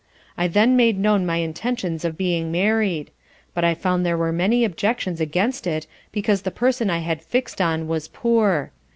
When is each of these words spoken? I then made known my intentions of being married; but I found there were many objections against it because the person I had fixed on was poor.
I 0.35 0.47
then 0.47 0.75
made 0.75 0.97
known 0.97 1.27
my 1.27 1.35
intentions 1.37 2.03
of 2.03 2.17
being 2.17 2.51
married; 2.51 3.11
but 3.53 3.63
I 3.63 3.75
found 3.75 4.03
there 4.03 4.17
were 4.17 4.31
many 4.31 4.65
objections 4.65 5.21
against 5.21 5.67
it 5.67 5.85
because 6.11 6.41
the 6.41 6.49
person 6.49 6.89
I 6.89 6.97
had 7.01 7.21
fixed 7.21 7.61
on 7.61 7.87
was 7.87 8.07
poor. 8.07 8.71